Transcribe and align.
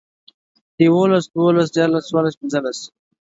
يوولس، 0.83 1.25
دوولس، 1.33 1.69
ديارلس، 1.75 2.03
څوارلس، 2.09 2.35
پينځلس 2.39 2.79